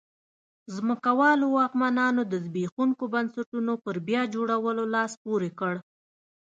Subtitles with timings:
[0.75, 5.73] ځمکوالو واکمنانو د زبېښونکو بنسټونو پر بیا جوړولو لاس پورې کړ.